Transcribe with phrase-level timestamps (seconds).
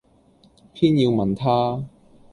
[0.73, 1.83] 偏要問他。